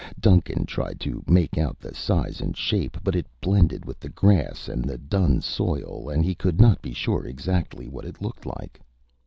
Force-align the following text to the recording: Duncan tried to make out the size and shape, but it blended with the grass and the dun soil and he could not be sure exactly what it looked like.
Duncan 0.19 0.65
tried 0.65 0.99
to 1.01 1.23
make 1.27 1.59
out 1.59 1.77
the 1.79 1.93
size 1.93 2.41
and 2.41 2.57
shape, 2.57 2.97
but 3.03 3.15
it 3.15 3.27
blended 3.39 3.85
with 3.85 3.99
the 3.99 4.09
grass 4.09 4.67
and 4.67 4.83
the 4.83 4.97
dun 4.97 5.41
soil 5.41 6.09
and 6.09 6.25
he 6.25 6.33
could 6.33 6.59
not 6.59 6.81
be 6.81 6.91
sure 6.91 7.23
exactly 7.27 7.87
what 7.87 8.05
it 8.05 8.19
looked 8.19 8.47
like. 8.47 8.79